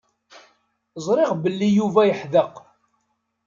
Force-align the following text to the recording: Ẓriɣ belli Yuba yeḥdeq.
Ẓriɣ 1.05 1.31
belli 1.43 1.69
Yuba 1.69 2.01
yeḥdeq. 2.05 2.53